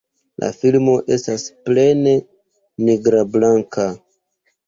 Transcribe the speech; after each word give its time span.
La 0.43 0.47
filmo 0.59 0.93
estas 1.15 1.43
plene 1.67 2.15
nigrablanka. 2.87 3.85